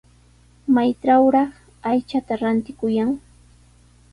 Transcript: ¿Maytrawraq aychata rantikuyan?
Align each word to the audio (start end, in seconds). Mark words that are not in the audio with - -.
¿Maytrawraq 0.73 1.51
aychata 1.89 2.33
rantikuyan? 2.41 3.11